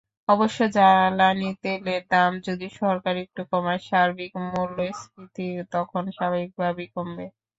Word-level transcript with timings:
অবশ্য 0.29 0.59
জ্বালানি 0.75 1.49
তেলের 1.63 2.03
দাম 2.11 2.31
যদি 2.47 2.67
সরকার 2.79 3.15
একটু 3.25 3.41
কমায়, 3.51 3.81
সার্বিক 3.87 4.31
মূল্যস্ফীতি 4.47 5.45
তখন 5.73 6.03
স্বাভাবিকভাবেই 6.17 6.89
কমবে। 6.95 7.25